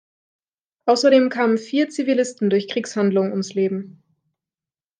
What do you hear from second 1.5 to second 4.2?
vier Zivilisten durch Kriegshandlungen ums Leben.